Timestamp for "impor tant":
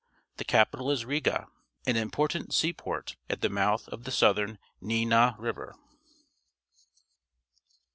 1.93-2.55